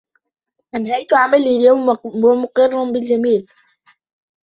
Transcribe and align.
انهيت 0.75 1.13
عملي 1.13 1.57
اليوم 1.57 1.89
،و 1.89 2.35
مقر 2.35 2.91
بالجميل. 2.91 3.47